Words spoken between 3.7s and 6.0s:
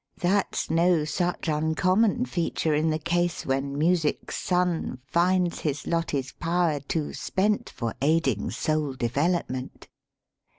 Music's son Finds his